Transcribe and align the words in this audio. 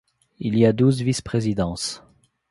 Il 0.39 0.57
y 0.57 0.65
a 0.65 0.73
douze 0.73 1.03
vice-présidences. 1.03 2.01